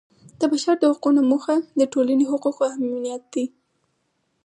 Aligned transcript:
د 0.39 0.41
بشر 0.51 0.75
د 0.79 0.83
حقونو 0.93 1.21
موخه 1.31 1.55
د 1.79 1.81
ټولنې 1.93 2.25
حقوقو 2.31 2.61
امنیت 2.75 3.23
دی. 3.33 3.45